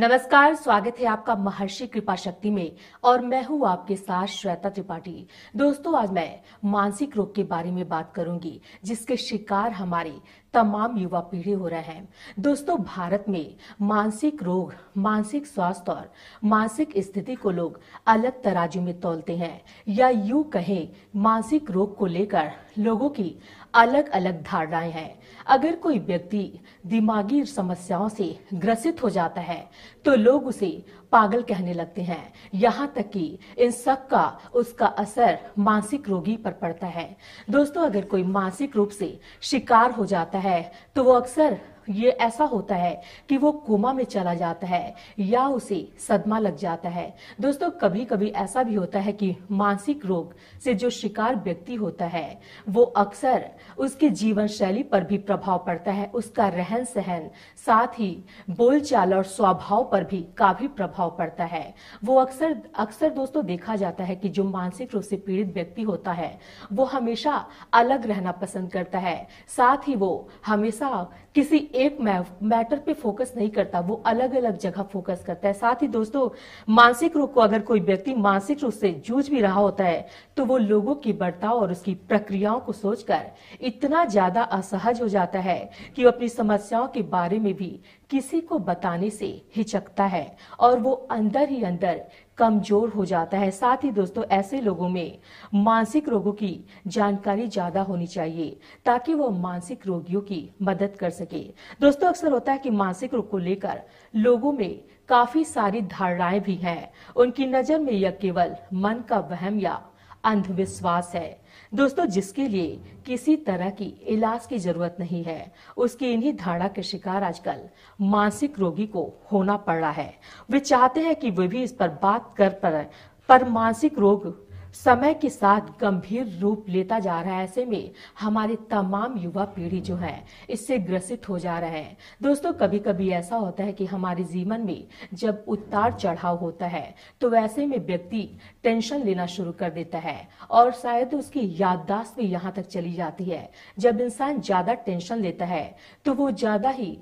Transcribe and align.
नमस्कार, 0.00 0.54
स्वागत 0.54 0.98
है 1.00 1.06
आपका 1.06 1.34
महर्षि 1.36 1.86
कृपा 1.86 2.14
शक्ति 2.16 2.50
में, 2.50 2.72
और 3.04 3.24
मैं 3.24 3.42
हूँ 3.44 3.66
आपके 3.68 3.96
साथ 3.96 4.26
श्वेता 4.26 4.68
त्रिपाठी। 4.68 5.26
दोस्तों, 5.56 5.96
आज 5.98 6.12
मैं 6.12 6.40
मानसिक 6.64 7.16
रोग 7.16 7.34
के 7.34 7.42
बारे 7.44 7.70
में 7.70 7.88
बात 7.88 8.12
करूँगी, 8.14 8.60
जिसके 8.84 9.16
शिकार 9.16 9.72
हमारी 9.72 10.14
तमाम 10.54 10.96
युवा 10.98 11.20
पीढ़ी 11.20 11.52
हो 11.52 11.68
रहे 11.68 11.80
हैं। 11.80 12.08
दोस्तों, 12.38 12.76
भारत 12.76 13.24
में 13.28 13.54
मानसिक 13.82 14.42
रोग, 14.42 14.72
मानसिक 14.96 15.46
स्वास्थ्य 15.46 15.92
और 15.92 16.10
मानसिक 16.44 16.98
स्थिति 16.98 17.34
को 17.34 17.50
लोग 17.50 17.78
अलग 18.06 18.42
तराजू 18.42 18.80
में 18.80 18.98
तोलते 19.00 19.36
हैं, 19.36 19.60
या 19.88 20.08
यूँ 20.08 20.42
कहें, 20.44 20.88
मानसिक 21.16 21.70
रोग 21.70 21.96
को 21.96 22.06
लेकर 22.06 22.50
लोगों 22.78 23.08
की 23.10 23.34
अलग 23.74 24.08
अलग 24.10 24.42
धारणाएँ 24.42 24.90
हैं। 24.92 25.18
अगर 25.46 25.74
कोई 25.76 25.98
व्यक्ति 25.98 26.52
दिमागी 26.86 27.44
समस्याओं 27.44 28.08
से 28.08 28.38
ग्रसित 28.54 29.02
हो 29.02 29.10
जाता 29.10 29.40
है 29.40 29.68
तो 30.04 30.14
लोग 30.16 30.46
उसे 30.46 30.70
पागल 31.12 31.42
कहने 31.42 31.72
लगते 31.74 32.02
हैं। 32.02 32.32
यहाँ 32.54 32.92
तक 32.96 33.10
कि 33.10 33.38
इन 33.58 33.70
सब 33.70 34.06
का 34.08 34.38
उसका 34.54 34.86
असर 34.86 35.38
मानसिक 35.58 36.08
रोगी 36.08 36.36
पर 36.36 36.52
पड़ता 36.52 36.86
है। 36.86 37.16
दोस्तों, 37.50 37.84
अगर 37.84 38.04
कोई 38.04 38.22
मानसिक 38.22 38.76
रूप 38.76 38.90
से 38.90 39.18
शिकार 39.42 39.90
हो 39.90 40.06
जाता 40.06 40.38
है 40.38 40.70
तो 40.96 41.04
वो 41.04 41.12
अक्सर 41.12 41.58
ये 41.90 42.10
ऐसा 42.10 42.44
होता 42.44 42.74
है 42.74 43.00
कि 43.28 43.36
वो 43.36 43.50
कोमा 43.52 43.92
में 43.92 44.02
चला 44.04 44.32
जाता 44.34 44.66
है 44.66 44.94
या 45.18 45.46
उसे 45.48 45.76
सदमा 45.98 46.38
लग 46.38 46.56
जाता 46.56 46.88
है। 46.88 47.14
दोस्तों 47.40 47.70
कभी 47.80 48.04
कभी 48.04 48.28
ऐसा 48.28 48.62
भी 48.62 48.74
होता 48.74 48.98
है 48.98 49.12
कि 49.12 49.34
मानसिक 49.50 50.04
रोग 50.06 50.34
से 50.64 50.74
जो 50.74 50.90
शिकार 50.90 51.36
व्यक्ति 51.36 51.74
होता 51.74 52.06
है, 52.06 52.40
वो 52.68 52.82
अक्सर 52.82 53.46
उसके 53.78 54.08
जीवन 54.10 54.46
शैली 54.48 54.82
पर 54.82 55.04
भी 55.04 55.18
प्रभाव 55.20 55.64
पड़ता 55.66 55.92
है। 55.92 56.06
उसका 56.06 56.48
रहन 56.48 56.84
सहन 56.84 57.28
साथ 57.66 57.98
ही 57.98 58.10
बोलचाल 58.50 59.14
और 59.14 59.24
स्वभाव 59.24 59.88
पर 59.92 60.04
भी 60.04 60.20
काफ़ी 60.36 60.68
प्रभाव 60.68 60.99
पड़ता 61.08 61.44
है। 61.44 61.74
वो 62.04 62.16
अक्सर 62.16 62.56
अक्सर 62.76 63.10
दोस्तों 63.10 63.44
देखा 63.46 63.76
जाता 63.76 64.04
है 64.04 64.16
कि 64.16 64.28
जो 64.28 64.44
मानसिक 64.44 64.94
रूप 64.94 65.02
से 65.02 65.16
पीड़ित 65.18 65.54
व्यक्ति 65.54 65.82
होता 65.82 66.12
है, 66.12 66.38
वो 66.72 66.84
हमेशा 66.86 67.44
अलग 67.72 68.06
रहना 68.06 68.32
पसंद 68.32 68.70
करता 68.72 68.98
है। 68.98 69.26
साथ 69.48 69.88
ही 69.88 69.94
वो 69.96 70.28
हमेशा 70.46 71.08
किसी 71.34 71.58
एक 71.74 71.98
मैटर 72.00 72.78
पे 72.78 72.92
फोकस 72.94 73.32
नहीं 73.36 73.50
करता, 73.50 73.80
वो 73.80 73.94
अलग 74.06 74.34
अलग 74.34 74.58
जगह 74.58 74.82
फोकस 74.82 75.22
करता 75.26 75.48
है। 75.48 75.54
साथ 75.54 75.82
ही 75.82 75.88
दोस्तों, 75.88 76.28
मानसिक 76.68 77.16
रोग 77.16 77.32
को 77.34 77.40
अगर 77.40 77.60
कोई 77.62 77.80
व्यक्ति 77.80 78.14
मानसिक 78.16 78.62
रूप 78.62 78.72
से 78.72 78.90
जूझ 79.06 79.28
भी 79.30 79.40
रहा 79.40 79.60
होता 79.60 79.84
है 79.84 80.06
तो 80.36 80.44
वो 80.44 80.56
लोगों 80.58 80.94
की 80.96 81.12
बर्ताव 81.12 81.58
और 81.58 81.70
उसकी 81.72 81.94
प्रक्रियाओं 82.08 82.60
को 82.60 82.72
सोचकर 82.72 83.26
इतना 83.62 84.04
ज़्यादा 84.06 84.42
असहज 84.42 85.00
हो 85.02 85.08
जाता 85.08 85.38
है 85.38 85.70
कि 85.96 86.04
वो 86.04 86.10
अपनी 86.10 86.28
समस्याओं 86.28 86.86
के 86.88 87.02
बारे 87.04 87.38
में 87.38 87.52
भी 87.54 87.78
किसी 88.10 88.40
को 88.40 88.58
बताने 88.58 89.10
से 89.10 89.26
हिचकता 89.56 90.04
है 90.04 90.36
और 90.60 90.78
वो 90.78 90.92
अंदर 91.10 91.48
ही 91.48 91.62
अंदर 91.62 92.00
कमज़ोर 92.38 92.88
हो 92.88 93.04
जाता 93.04 93.38
है। 93.38 93.50
साथ 93.50 93.84
ही 93.84 93.90
दोस्तों, 93.90 94.24
ऐसे 94.24 94.60
लोगों 94.60 94.88
में 94.88 95.18
मानसिक 95.54 96.08
रोगों 96.08 96.32
की 96.32 96.64
जानकारी 96.86 97.46
ज़्यादा 97.48 97.82
होनी 97.82 98.06
चाहिए 98.06 98.56
ताकि 98.86 99.14
वो 99.14 99.28
मानसिक 99.30 99.86
रोगियों 99.86 100.20
की 100.20 100.48
मदद 100.62 100.96
कर 100.96 101.10
सके। 101.10 101.42
दोस्तों, 101.80 102.08
अक्सर 102.08 102.32
होता 102.32 102.52
है 102.52 102.58
कि 102.58 102.70
मानसिक 102.70 103.14
रोग 103.14 103.30
को 103.30 103.38
लेकर 103.38 103.82
लोगों 104.14 104.52
में 104.52 104.80
काफ़ी 105.08 105.44
सारी 105.44 105.80
धारणाएँ 105.82 106.40
भी 106.40 106.54
हैं। 106.54 106.92
उनकी 107.16 107.46
नज़र 107.46 107.78
में 107.78 107.92
यह 107.92 108.10
केवल 108.10 108.56
मन 108.74 109.02
का 109.08 109.18
वहम 109.20 109.58
या 109.60 109.80
अंधविश्वास 110.24 111.12
है। 111.14 111.40
दोस्तों 111.74 112.04
जिसके 112.06 112.46
लिए 112.48 112.80
किसी 113.06 113.36
तरह 113.36 113.70
की 113.70 113.84
इलाज 114.08 114.46
की 114.46 114.58
ज़रूरत 114.58 114.96
नहीं 115.00 115.22
है 115.24 115.52
उसकी 115.76 116.12
इन्हीं 116.12 116.32
धारणा 116.36 116.68
के 116.68 116.82
शिकार 116.82 117.24
आजकल 117.24 117.62
मानसिक 118.00 118.58
रोगी 118.58 118.86
को 118.86 119.02
होना 119.32 119.56
पड़ 119.56 119.78
रहा 119.80 119.90
है। 119.90 120.14
वे 120.50 120.58
चाहते 120.60 121.00
हैं 121.00 121.14
कि 121.16 121.30
वे 121.30 121.46
भी 121.48 121.62
इस 121.62 121.72
पर 121.72 121.88
बात 122.02 122.34
कर 122.36 122.48
पर, 122.54 122.86
पर 123.28 123.48
मानसिक 123.48 123.98
रोग 123.98 124.26
समय 124.74 125.14
के 125.14 125.28
साथ 125.30 125.60
गंभीर 125.80 126.38
रूप 126.40 126.64
लेता 126.68 126.98
जा 126.98 127.20
रहा 127.20 127.34
है 127.34 127.44
ऐसे 127.44 127.64
में 127.64 127.90
हमारे 128.20 128.56
तमाम 128.70 129.16
युवा 129.18 129.44
पीढ़ी 129.46 129.80
जो 129.80 129.96
है, 129.96 130.24
इससे 130.50 130.78
ग्रसित 130.80 131.28
हो 131.28 131.38
जा 131.38 131.58
रहे 131.58 131.78
हैं। 131.78 131.96
दोस्तों 132.22 132.52
कभी 132.52 132.78
कभी 132.78 133.08
ऐसा 133.10 133.36
होता 133.36 133.64
है 133.64 133.72
कि 133.72 133.86
हमारे 133.86 134.24
जीवन 134.24 134.60
में 134.60 134.86
जब 135.14 135.44
उतार 135.48 135.92
चढ़ाव 135.92 136.36
होता 136.36 136.66
है 136.66 136.94
तो 137.20 137.30
वैसे 137.30 137.66
में 137.66 137.78
व्यक्ति 137.78 138.28
टेंशन 138.62 139.02
लेना 139.04 139.26
शुरू 139.26 139.52
कर 139.52 139.70
देता 139.70 139.98
है 139.98 140.28
और 140.50 140.72
शायद 140.72 141.14
उसकी 141.14 141.48
याददाश्त 141.60 142.16
भी 142.16 142.26
यहाँ 142.26 142.52
तक 142.52 142.66
चली 142.66 142.92
जाती 142.92 143.24
है। 143.24 143.48
जब 143.78 144.00
इंसान 144.00 144.40
ज़्यादा 144.40 144.74
टेंशन 144.76 145.20
लेता 145.20 145.44
है 145.46 145.76
तो 146.04 146.14
वो 146.14 146.30
ज़्यादा 146.32 146.70
ही 146.70 146.96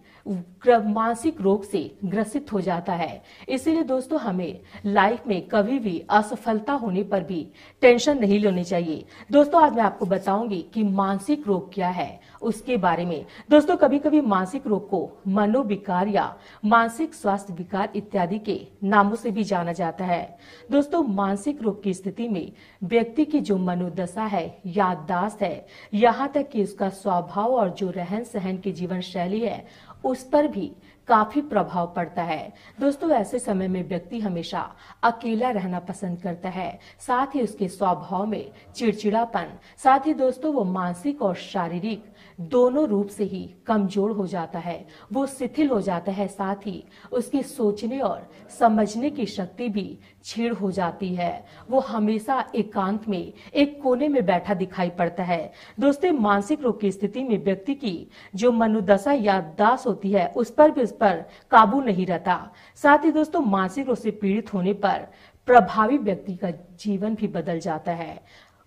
मानसिक 0.68 1.40
रोग 1.40 1.64
से 1.64 1.98
ग्रसित 2.04 2.52
हो 2.52 2.60
जाता 2.60 2.92
है। 2.92 3.22
इसीलिए 3.48 3.82
दोस्तों, 3.82 4.20
हमें 4.20 4.60
लाइफ 4.86 5.26
में 5.26 5.48
कभी 5.48 5.78
भी 5.78 6.02
असफलता 6.10 6.72
होने 6.72 7.02
पर 7.02 7.22
भी 7.22 7.48
टेंशन 7.80 8.18
नहीं 8.18 8.40
लेनी 8.40 8.64
चाहिए। 8.64 9.04
दोस्तों, 9.32 9.62
आज 9.62 9.72
मैं 9.72 9.82
आपको 9.82 10.06
बताऊँगी 10.06 10.64
कि 10.74 10.82
मानसिक 10.82 11.46
रोग 11.46 11.74
क्या 11.74 11.88
है, 11.88 12.20
उसके 12.42 12.76
बारे 12.76 13.04
में। 13.04 13.24
दोस्तों 13.50 13.76
कभी 13.76 13.98
कभी 13.98 14.20
मानसिक 14.20 14.66
रोग 14.66 14.88
को 14.90 15.10
मनोविकार 15.28 16.08
या 16.08 16.36
मानसिक 16.64 17.14
स्वास्थ्य 17.14 17.54
विकार 17.54 17.92
इत्यादि 17.96 18.38
के 18.38 18.60
नामों 18.84 19.16
से 19.16 19.30
भी 19.30 19.44
जाना 19.44 19.72
जाता 19.72 20.04
है। 20.04 20.38
दोस्तों, 20.70 21.02
मानसिक 21.02 21.62
रोग 21.62 21.82
की 21.82 21.94
स्थिति 21.94 22.28
में 22.28 22.52
व्यक्ति 22.84 23.24
की 23.24 23.40
जो 23.40 23.56
मनोदशा 23.56 24.22
है, 24.22 24.58
याददाश्त 24.66 25.42
है, 25.42 25.66
यहाँ 25.94 26.28
तक 26.28 26.48
कि 26.48 26.62
उसका 26.62 26.88
स्वभाव 26.88 27.54
और 27.54 27.70
जो 27.70 27.90
रहन 27.90 28.24
सहन 28.24 28.56
की 28.58 28.72
जीवन 28.72 29.00
शैली 29.00 29.40
है 29.40 29.66
उस 30.04 30.28
पर 30.28 30.48
भी 30.48 30.72
काफ़ी 31.08 31.40
प्रभाव 31.40 31.92
पड़ता 31.96 32.22
है। 32.22 32.52
दोस्तों, 32.80 33.10
ऐसे 33.10 33.38
समय 33.38 33.68
में 33.68 33.88
व्यक्ति 33.88 34.20
हमेशा 34.20 34.72
अकेला 35.02 35.50
रहना 35.50 35.78
पसंद 35.78 36.22
करता 36.22 36.48
है। 36.48 36.78
साथ 36.98 37.26
ही 37.34 37.42
उसके 37.42 37.68
स्वभाव 37.68 38.26
में 38.26 38.50
चिड़चिड़ापन, 38.76 39.52
साथ 39.76 40.06
ही 40.06 40.14
दोस्तों, 40.14 40.54
वो 40.54 40.64
मानसिक 40.64 41.22
और 41.22 41.34
शारीरिक 41.34 42.04
दोनों 42.38 42.86
रूप 42.88 43.08
से 43.08 43.24
ही 43.24 43.42
कमज़ोर 43.66 44.10
हो 44.10 44.26
जाता 44.26 44.58
है। 44.58 44.86
वो 45.12 45.26
शिथिल 45.26 45.68
हो 45.68 45.80
जाता 45.80 46.12
है, 46.12 46.26
साथ 46.28 46.66
ही 46.66 46.84
उसकी 47.12 47.42
सोचने 47.42 47.98
और 48.00 48.28
समझने 48.58 49.10
की 49.10 49.26
शक्ति 49.26 49.68
भी 49.68 49.98
छीड़ 50.24 50.52
हो 50.54 50.70
जाती 50.70 51.14
है। 51.14 51.44
वो 51.70 51.80
हमेशा 51.80 52.44
एकांत 52.54 53.08
में, 53.08 53.32
एक 53.54 53.80
कोने 53.82 54.08
में 54.08 54.24
बैठा 54.26 54.54
दिखाई 54.54 54.90
पड़ता 54.90 55.22
है। 55.22 55.52
दोस्तों, 55.80 56.12
मानसिक 56.12 56.62
रोग 56.62 56.80
की 56.80 56.92
स्थिति 56.92 57.22
में 57.24 57.44
व्यक्ति 57.44 57.74
की 57.74 58.08
जो 58.34 58.52
मनोदशा 58.52 59.12
याददाश्त 59.12 59.86
होती 59.86 60.12
है, 60.12 60.26
उस 60.36 60.50
पर 60.50 60.70
भी 60.70 60.82
उस 60.82 60.92
पर 60.92 61.24
काबू 61.50 61.80
नहीं 61.80 62.06
रहता। 62.06 62.52
साथ 62.82 63.04
ही 63.04 63.12
दोस्तों, 63.12 63.40
मानसिक 63.40 63.88
रोग 63.88 63.96
से 63.96 64.10
पीड़ित 64.10 64.54
होने 64.54 64.72
पर 64.72 65.06
प्रभावी 65.48 65.96
व्यक्ति 65.98 66.34
का 66.36 66.50
जीवन 66.80 67.14
भी 67.14 67.28
बदल 67.28 67.58
जाता 67.58 67.92
है। 67.92 68.20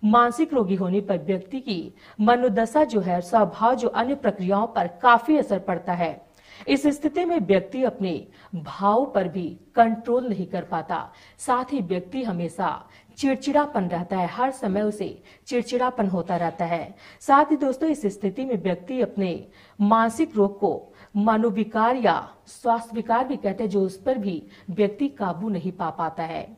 मानसिक 0.04 0.54
रोगी 0.54 0.74
होने 0.74 1.00
पर 1.00 1.18
व्यक्ति 1.18 1.60
की 1.60 1.94
मनोदशा 2.20 2.84
जो 2.84 3.00
है, 3.00 3.20
स्वभाव 3.20 3.74
जो 3.74 3.88
अन्य 3.88 4.14
प्रक्रियाओं 4.14 4.66
पर 4.66 4.86
काफ़ी 4.86 5.36
असर 5.38 5.58
पड़ता 5.58 5.92
है। 5.92 6.32
इस 6.68 6.86
स्थिति 6.86 7.24
में 7.24 7.38
व्यक्ति 7.38 7.84
अपने 7.84 8.26
भाव 8.54 9.12
पर 9.14 9.28
भी 9.28 9.60
कंट्रोल 9.74 10.28
नहीं 10.28 10.46
कर 10.46 10.62
पाता। 10.62 11.12
साथ 11.38 11.64
ही 11.72 11.80
व्यक्ति 11.80 12.22
हमेशा 12.22 12.88
चिड़चिड़ापन 13.16 13.84
रहता 13.84 14.16
है। 14.16 14.26
हर 14.26 14.50
समय 14.50 14.82
उसे 14.82 15.22
चिड़चिड़ापन 15.46 16.06
होता 16.06 16.36
रहता 16.36 16.64
है। 16.64 16.94
साथ 17.20 17.44
ही 17.44 17.56
दोस्तों, 17.56 17.88
इस 17.88 18.06
स्थिति 18.06 18.44
में 18.44 18.62
व्यक्ति 18.62 19.00
अपने 19.00 19.46
मानसिक 19.80 20.36
रोग 20.36 20.60
को 20.60 20.92
मनोविकार 21.16 21.96
या 21.96 22.30
स्वास्थ्य 22.46 22.90
विकार 22.94 23.24
भी 23.24 23.36
कहते 23.36 23.64
हैं, 23.64 23.70
जो 23.70 23.82
उस 23.82 24.02
पर 24.02 24.18
भी 24.18 24.42
व्यक्ति 24.70 25.08
काबू 25.08 25.48
नहीं 25.48 25.72
पा 25.72 25.90
पाता 25.90 26.22
है। 26.22 26.56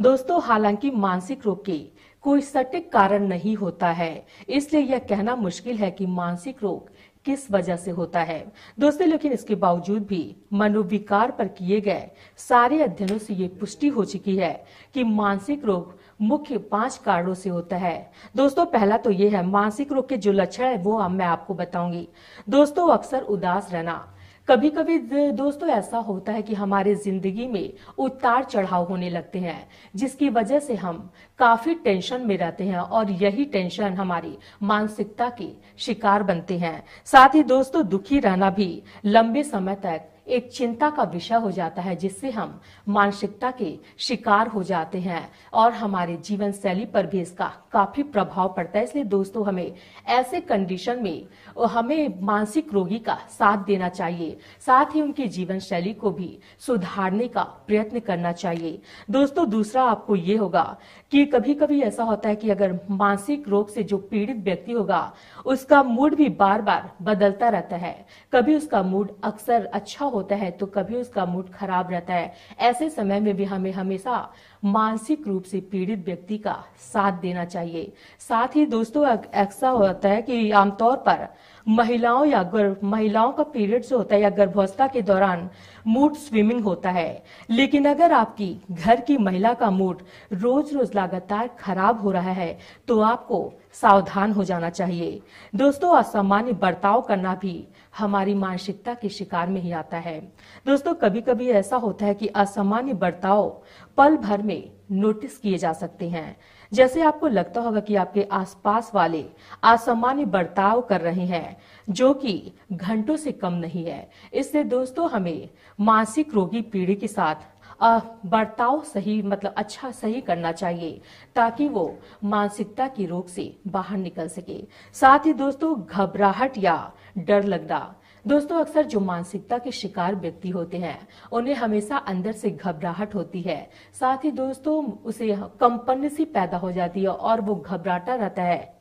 दोस्तों, 0.00 0.42
हालाँकि 0.42 0.90
मानसिक 0.90 1.46
रोग 1.46 1.64
के 1.64 1.99
कोई 2.24 2.40
सटीक 2.40 2.92
कारण 2.92 3.26
नहीं 3.28 3.54
होता 3.56 3.90
है। 3.90 4.26
इसलिए 4.48 4.82
यह 4.82 4.98
कहना 4.98 5.36
मुश्किल 5.36 5.76
है 5.76 5.90
कि 5.90 6.06
मानसिक 6.06 6.62
रोग 6.62 6.90
किस 7.24 7.50
वजह 7.50 7.76
से 7.76 7.90
होता 7.90 8.20
है। 8.20 8.44
दोस्तों, 8.78 9.06
लेकिन 9.08 9.32
इसके 9.32 9.54
बावजूद 9.54 10.06
भी 10.06 10.36
मनोविकार 10.52 11.30
पर 11.30 11.48
किए 11.48 11.80
गए 11.80 12.10
सारे 12.38 12.82
अध्ययनों 12.82 13.18
से 13.18 13.34
ये 13.34 13.48
पुष्टि 13.60 13.88
हो 13.88 14.04
चुकी 14.04 14.36
है 14.36 14.52
कि 14.94 15.04
मानसिक 15.04 15.64
रोग 15.64 15.98
मुख्य 16.20 16.58
पाँच 16.58 16.96
कारणों 16.96 17.34
से 17.34 17.50
होता 17.50 17.76
है। 17.76 18.10
दोस्तों, 18.36 18.66
पहला 18.66 18.96
तो 18.96 19.10
ये 19.10 19.28
है, 19.28 19.46
मानसिक 19.46 19.92
रोग 19.92 20.08
के 20.08 20.16
जो 20.16 20.32
लक्षण 20.32 20.64
है, 20.64 20.78
वो 20.78 20.98
अब 20.98 21.10
मैं 21.10 21.26
आपको 21.26 21.54
बताऊँगी। 21.54 22.08
दोस्तों, 22.48 22.88
अक्सर 22.88 23.22
उदास 23.22 23.72
रहना 23.72 24.06
कभी 24.50 24.68
कभी 24.70 24.98
दोस्तों, 25.32 25.68
ऐसा 25.68 25.98
होता 25.98 26.32
है 26.32 26.42
कि 26.42 26.54
हमारे 26.54 26.94
ज़िंदगी 26.94 27.46
में 27.46 27.72
उतार 27.98 28.44
चढ़ाव 28.44 28.84
होने 28.84 29.10
लगते 29.10 29.38
हैं, 29.38 29.68
जिसकी 29.96 30.28
वजह 30.28 30.58
से 30.58 30.74
हम 30.74 30.98
काफ़ी 31.38 31.74
टेंशन 31.74 32.26
में 32.26 32.36
रहते 32.38 32.64
हैं 32.64 32.78
और 32.78 33.10
यही 33.12 33.44
टेंशन 33.44 33.94
हमारी 33.94 34.36
मानसिकता 34.62 35.28
के 35.38 35.48
शिकार 35.78 36.22
बनते 36.22 36.58
हैं। 36.58 36.82
साथ 37.04 37.34
ही 37.34 37.42
दोस्तों, 37.42 37.86
दुखी 37.88 38.18
रहना 38.20 38.50
भी 38.50 38.82
लंबे 39.04 39.42
समय 39.42 39.74
तक 39.74 40.08
एक 40.30 40.50
चिंता 40.52 40.90
का 40.90 41.02
विषय 41.02 41.34
हो 41.34 41.50
जाता 41.50 41.82
है, 41.82 41.94
जिससे 41.96 42.30
हम 42.30 42.60
मानसिकता 42.88 43.50
के 43.50 43.78
शिकार 43.98 44.48
हो 44.48 44.62
जाते 44.62 45.00
हैं 45.00 45.28
और 45.52 45.72
हमारे 45.72 46.16
जीवन 46.16 46.52
शैली 46.52 46.84
पर 46.84 47.06
भी 47.06 47.20
इसका 47.20 47.52
काफ़ी 47.72 48.02
प्रभाव 48.02 48.52
पड़ता 48.56 48.78
है। 48.78 48.84
इसलिए 48.84 49.04
दोस्तों, 49.04 49.46
हमें 49.46 49.74
ऐसे 50.08 50.40
कंडीशन 50.40 51.02
में, 51.02 51.26
हमें 51.68 52.20
मानसिक 52.22 52.72
रोगी 52.74 52.98
का 52.98 53.18
साथ 53.30 53.64
देना 53.64 53.88
चाहिए, 53.88 54.36
साथ 54.60 54.94
ही 54.94 55.00
उनकी 55.00 55.26
जीवन 55.28 55.58
शैली 55.58 55.92
को 55.94 56.10
भी 56.10 56.38
सुधारने 56.58 57.28
का 57.28 57.42
प्रयत्न 57.66 58.00
करना 58.00 58.32
चाहिए। 58.32 58.80
दोस्तों, 59.10 59.48
दूसरा 59.50 59.82
आपको 59.82 60.16
ये 60.16 60.36
होगा 60.36 60.76
कि 61.12 61.24
कभी 61.26 61.54
कभी 61.54 61.80
ऐसा 61.82 62.04
होता 62.04 62.28
है 62.28 62.36
कि 62.36 62.50
अगर 62.50 62.78
मानसिक 62.90 63.48
रोग 63.48 63.68
से 63.68 63.82
जो 63.82 63.98
पीड़ित 64.00 64.36
व्यक्ति 64.36 64.72
होगा, 64.72 65.12
उसका 65.46 65.82
मूड 65.82 66.14
भी 66.14 66.28
बार 66.30 66.62
बार 66.62 66.90
बदलता 67.02 67.48
रहता 67.48 67.76
है। 67.76 68.06
कभी 68.32 68.54
उसका 68.54 68.82
मूड 68.82 69.10
अक्सर 69.24 69.64
अच्छा 69.64 70.06
होता 70.20 70.36
है 70.36 70.50
तो 70.52 70.66
कभी 70.68 70.96
उसका 70.96 71.26
मूड 71.26 71.50
खराब 71.50 71.90
रहता 71.90 72.14
है। 72.14 72.32
ऐसे 72.60 72.90
समय 72.90 73.20
में 73.20 73.34
भी 73.36 73.44
हमें 73.46 73.72
हमेशा 73.72 74.28
मानसिक 74.62 75.26
रूप 75.26 75.44
से 75.44 75.60
पीड़ित 75.62 76.04
व्यक्ति 76.06 76.38
का 76.38 76.56
साथ 76.82 77.20
देना 77.20 77.44
चाहिए। 77.46 77.92
साथ 78.20 78.56
ही 78.56 78.66
दोस्तों 78.68 79.06
ऐसा 79.34 79.68
होता 79.70 80.08
है 80.08 80.22
कि 80.22 80.50
आमतौर 80.52 80.96
पर 80.98 81.28
महिलाओं 81.66 82.24
या 82.26 82.42
गर्भ, 82.44 82.76
महिलाओं 82.84 83.32
का 83.32 83.42
पीरियड 83.44 83.84
जो 83.84 83.96
होता 83.98 84.14
है 84.14 84.20
या 84.20 84.30
गर्भावस्था 84.30 84.86
के 84.86 85.02
दौरान 85.02 85.48
मूड 85.86 86.14
स्विमिंग 86.16 86.60
होता 86.64 86.90
है। 86.90 87.22
लेकिन 87.50 87.88
अगर 87.88 88.12
आपकी 88.12 88.56
घर 88.72 89.00
की 89.00 89.16
महिला 89.18 89.52
का 89.54 89.70
मूड 89.70 90.02
रोज 90.32 90.72
रोज 90.74 90.94
लगातार 90.96 91.50
खराब 91.60 92.00
हो 92.00 92.10
रहा 92.10 92.32
है 92.32 92.58
तो 92.88 93.00
आपको 93.02 93.52
सावधान 93.72 94.32
हो 94.32 94.44
जाना 94.44 94.70
चाहिए। 94.70 95.20
दोस्तों, 95.54 95.96
असामान्य 95.96 96.52
बर्ताव 96.54 97.00
करना 97.00 97.34
भी 97.34 97.66
हमारी 97.98 98.34
मानसिकता 98.34 98.94
के 98.94 99.08
शिकार 99.08 99.48
में 99.48 99.60
ही 99.60 99.72
आता 99.72 99.96
है। 99.96 100.20
दोस्तों 100.66 100.94
कभी 100.94 101.20
कभी 101.20 101.48
ऐसा 101.48 101.76
होता 101.76 102.06
है 102.06 102.14
कि 102.14 102.26
असामान्य 102.26 102.94
बर्ताव 102.94 103.62
पल 103.96 104.16
भर 104.16 104.42
में 104.42 104.70
नोटिस 104.90 105.38
किए 105.38 105.58
जा 105.58 105.72
सकते 105.72 106.08
हैं। 106.08 106.36
जैसे 106.72 107.02
आपको 107.02 107.28
लगता 107.28 107.60
होगा 107.60 107.80
कि 107.80 107.94
आपके 107.94 108.22
आसपास 108.22 108.90
वाले 108.94 109.24
असामान्य 109.62 110.24
बर्ताव 110.24 110.80
कर 110.80 111.00
रहे 111.00 111.26
हैं, 111.26 111.56
जो 111.90 112.14
कि 112.14 112.52
घंटों 112.72 113.16
से 113.16 113.32
कम 113.32 113.52
नहीं 113.52 113.84
है। 113.84 114.10
इससे 114.32 114.64
दोस्तों, 114.64 115.10
हमें 115.10 115.48
मानसिक 115.80 116.34
रोगी 116.34 116.60
पीढ़ी 116.60 116.94
के 116.94 117.08
साथ 117.08 117.34
बर्ताव 117.82 118.82
सही 118.82 119.22
मतलब 119.22 119.54
अच्छा 119.56 119.90
सही 119.90 120.20
करना 120.20 120.52
चाहिए, 120.52 121.00
ताकि 121.34 121.68
वो 121.68 121.98
मानसिकता 122.24 122.88
की 122.88 123.06
रोग 123.06 123.28
से 123.28 123.56
बाहर 123.66 123.98
निकल 123.98 124.28
सके। 124.28 124.64
साथ 124.94 125.26
ही 125.26 125.32
दोस्तों, 125.32 125.82
घबराहट 125.82 126.58
या 126.58 126.92
डर 127.18 127.44
लगना। 127.44 127.96
दोस्तों, 128.26 128.60
अक्सर 128.60 128.82
जो 128.82 129.00
मानसिकता 129.00 129.58
के 129.58 129.70
शिकार 129.70 130.14
व्यक्ति 130.14 130.48
होते 130.48 130.76
हैं, 130.76 131.08
उन्हें 131.32 131.54
हमेशा 131.54 131.96
अंदर 131.96 132.32
से 132.32 132.50
घबराहट 132.50 133.14
होती 133.14 133.42
है। 133.42 133.70
साथ 134.00 134.24
ही 134.24 134.30
दोस्तों, 134.30 134.84
उसे 134.84 135.36
कंपन 135.60 136.08
सी 136.08 136.24
पैदा 136.24 136.56
हो 136.56 136.72
जाती 136.72 137.02
है 137.02 137.08
और 137.08 137.40
वो 137.40 137.54
घबराता 137.54 138.14
रहता 138.14 138.42
है। 138.42 138.80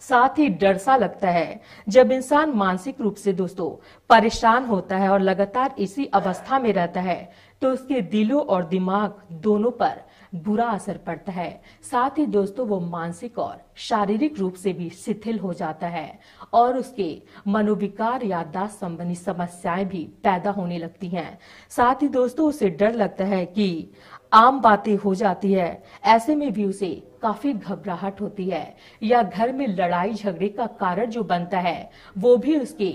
साथ 0.00 0.38
ही 0.38 0.48
डर 0.48 0.76
सा 0.76 0.96
लगता 0.96 1.30
है, 1.30 1.60
जब 1.88 2.12
इंसान 2.12 2.50
मानसिक 2.50 3.00
रूप 3.00 3.14
से 3.14 3.32
दोस्तों, 3.32 3.70
परेशान 4.10 4.64
होता 4.64 4.96
है 4.96 5.08
और 5.08 5.20
लगातार 5.20 5.74
इसी 5.78 6.04
अवस्था 6.04 6.58
में 6.58 6.72
रहता 6.72 7.00
है। 7.00 7.30
तो 7.62 7.70
उसके 7.70 8.00
दिलों 8.00 8.40
और 8.40 8.64
दिमाग 8.64 9.22
दोनों 9.32 9.70
पर 9.70 10.00
बुरा 10.34 10.66
असर 10.66 10.96
पड़ता 10.96 11.32
है। 11.32 11.62
साथ 11.90 12.18
ही 12.18 12.26
दोस्तों, 12.26 12.66
वो 12.66 12.80
मानसिक 12.80 13.38
और 13.38 13.65
शारीरिक 13.76 14.38
रूप 14.38 14.54
से 14.54 14.72
भी 14.72 14.88
शिथिल 14.90 15.38
हो 15.38 15.52
जाता 15.52 15.86
है 15.86 16.18
और 16.52 16.76
उसके 16.76 17.10
मनोविकार 17.48 18.22
याददाश्त 18.22 18.80
संबंधी 18.80 19.14
समस्याएँ 19.14 19.84
भी 19.84 20.04
पैदा 20.24 20.50
होने 20.50 20.78
लगती 20.78 21.08
हैं। 21.08 21.38
साथ 21.70 22.02
ही 22.02 22.08
दोस्तों 22.08 22.48
उसे 22.48 22.70
डर 22.70 22.94
लगता 22.94 23.24
है 23.24 23.44
कि 23.46 23.88
आम 24.32 24.60
बातें 24.60 24.96
हो 24.96 25.14
जाती 25.14 25.52
है। 25.52 25.82
ऐसे 26.04 26.34
में 26.34 26.52
भी 26.52 26.64
उसे 26.64 26.88
काफ़ी 27.22 27.52
घबराहट 27.52 28.20
होती 28.20 28.48
है 28.48 28.76
या 29.02 29.22
घर 29.22 29.52
में 29.52 29.66
लड़ाई 29.68 30.12
झगड़े 30.14 30.48
का 30.48 30.66
कारण 30.80 31.10
जो 31.10 31.22
बनता 31.22 31.58
है 31.58 31.90
वो 32.18 32.36
भी 32.36 32.58
उसके 32.58 32.92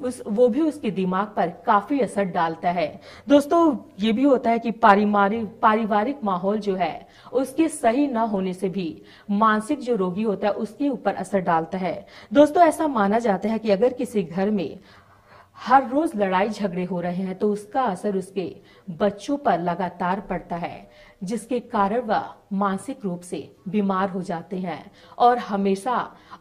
उस, 0.00 0.22
वो 0.26 0.48
भी 0.48 0.60
उसके 0.60 0.90
दिमाग 0.90 1.26
पर 1.36 1.48
काफ़ी 1.66 2.00
असर 2.00 2.24
डालता 2.24 2.70
है। 2.70 3.00
दोस्तों 3.28 3.76
ये 4.00 4.12
भी 4.12 4.22
होता 4.22 4.50
है 4.50 4.58
कि 4.58 4.70
पारिवारिक 4.70 5.46
पारिवारिक 5.62 6.20
माहौल 6.24 6.58
जो 6.58 6.74
है 6.74 7.08
उसके 7.32 7.68
सही 7.68 8.06
न 8.06 8.16
होने 8.16 8.52
से 8.52 8.68
भी 8.68 9.02
मानसिक 9.30 9.80
जो 9.80 9.96
रोगी 10.08 10.22
होता 10.22 10.48
है, 10.48 10.52
उसके 10.54 10.88
ऊपर 10.88 11.14
असर 11.16 11.40
डालता 11.42 11.78
है। 11.78 12.06
दोस्तों, 12.32 12.62
ऐसा 12.62 12.86
माना 12.88 13.18
जाता 13.18 13.48
है 13.48 13.58
कि 13.58 13.70
अगर 13.70 13.92
किसी 13.92 14.22
घर 14.22 14.50
में 14.50 14.78
हर 15.58 15.88
रोज 15.88 16.10
लड़ाई 16.16 16.48
झगड़े 16.48 16.84
हो 16.84 17.00
रहे 17.00 17.22
हैं 17.22 17.34
तो 17.38 17.50
उसका 17.52 17.82
असर 17.82 18.16
उसके 18.16 18.44
बच्चों 18.90 19.36
पर 19.36 19.60
लगातार 19.60 20.20
पड़ता 20.20 20.56
है, 20.56 20.90
जिसके 21.24 21.58
कारण 21.62 22.00
वह 22.00 22.28
मानसिक 22.52 23.04
रूप 23.04 23.20
से 23.20 23.40
बीमार 23.68 24.10
हो 24.10 24.22
जाते 24.22 24.56
हैं। 24.56 24.90
और 25.18 25.38
हमेशा, 25.38 25.96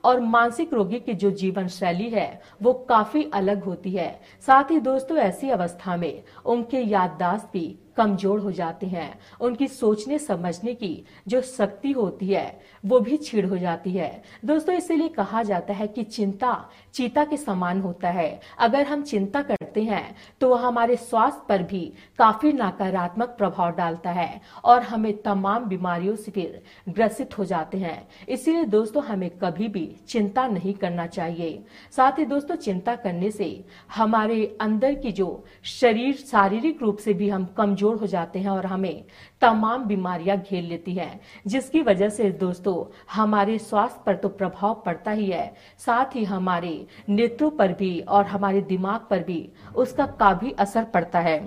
और 0.05 0.19
मानसिक 0.19 0.73
रोगी 0.73 0.99
की 0.99 1.13
जो 1.13 1.31
जीवन 1.31 1.67
शैली 1.67 2.09
है, 2.09 2.41
वो 2.61 2.73
काफ़ी 2.89 3.29
अलग 3.33 3.63
होती 3.63 3.91
है। 3.91 4.19
साथ 4.47 4.71
ही 4.71 4.79
दोस्तों, 4.81 5.17
ऐसी 5.17 5.49
अवस्था 5.49 5.95
में 5.97 6.23
उनके 6.45 6.81
याददाश्त 6.81 7.49
भी 7.53 7.67
कमज़ोर 7.97 8.39
हो 8.39 8.51
जाते 8.51 8.87
हैं। 8.87 9.19
उनकी 9.41 9.67
सोचने, 9.67 10.17
समझने 10.19 10.73
की 10.73 11.03
जो 11.27 11.41
शक्ति 11.41 11.91
होती 11.91 12.27
है, 12.27 12.59
वो 12.85 12.99
भी 12.99 13.17
छीड़ 13.17 13.45
हो 13.45 13.57
जाती 13.57 13.91
है। 13.91 14.23
दोस्तों, 14.45 14.75
इसीलिए 14.75 15.09
कहा 15.09 15.43
जाता 15.43 15.73
है 15.73 15.87
कि 15.87 16.03
चिंता 16.03 16.69
चीता 16.97 17.23
के 17.25 17.37
समान 17.37 17.81
होता 17.81 18.09
है। 18.09 18.39
अगर 18.59 18.85
हम 18.85 19.01
चिंता 19.03 19.41
करते 19.43 19.83
हैं 19.83 20.15
तो 20.41 20.49
वह 20.49 20.61
हमारे 20.61 20.95
स्वास्थ्य 20.97 21.45
पर 21.49 21.63
भी 21.63 21.81
काफ़ी 22.19 22.51
नकारात्मक 22.53 23.35
प्रभाव 23.37 23.71
डालता 23.75 24.11
है 24.11 24.29
और 24.65 24.81
हमें 24.83 25.21
तमाम 25.21 25.65
बीमारियों 25.65 26.15
से 26.15 26.31
फिर 26.31 26.61
ग्रसित 26.89 27.37
हो 27.37 27.45
जाते 27.45 27.77
हैं। 27.77 28.07
इसीलिए 28.29 28.63
दोस्तों, 28.67 29.03
हमें 29.03 29.29
कभी 29.37 29.67
भी 29.67 29.85
चिंता 30.07 30.47
नहीं 30.47 30.73
करना 30.75 31.05
चाहिए। 31.07 31.63
साथ 31.91 32.19
ही 32.19 32.25
दोस्तों, 32.25 32.55
चिंता 32.57 32.95
करने 32.97 33.31
से 33.31 33.47
हमारे 33.95 34.57
अंदर 34.61 34.93
की 34.95 35.11
जो 35.11 35.43
शरीर, 35.63 36.15
शारीरिक 36.15 36.81
रूप 36.81 36.97
से 36.97 37.13
भी 37.13 37.29
हम 37.29 37.45
कमज़ोर 37.57 37.95
हो 37.97 38.07
जाते 38.07 38.39
हैं 38.39 38.49
और 38.49 38.65
हमें 38.65 39.03
तमाम 39.41 39.83
बीमारियाँ 39.85 40.37
घेर 40.39 40.63
लेती 40.63 40.93
हैं, 40.93 41.19
जिसकी 41.47 41.81
वजह 41.81 42.09
से 42.09 42.29
दोस्तों, 42.31 42.75
हमारे 43.11 43.57
स्वास्थ्य 43.59 44.01
पर 44.05 44.15
तो 44.15 44.29
प्रभाव 44.29 44.81
पड़ता 44.85 45.11
ही 45.11 45.25
है। 45.25 45.53
साथ 45.77 46.15
ही 46.15 46.23
हमारे 46.23 46.85
नेत्रों 47.09 47.49
पर 47.49 47.73
भी 47.73 47.99
और 47.99 48.25
हमारे 48.25 48.61
दिमाग 48.63 49.07
पर 49.09 49.23
भी 49.23 49.49
उसका 49.75 50.05
काफ़ी 50.19 50.51
असर 50.51 50.83
पड़ता 50.83 51.19
है। 51.19 51.39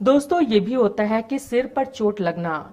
दोस्तों, 0.00 0.40
ये 0.42 0.60
भी 0.60 0.74
होता 0.74 1.04
है 1.04 1.22
कि 1.22 1.38
सिर 1.38 1.66
पर 1.66 1.84
चोट 1.84 2.20
लगना। 2.20 2.72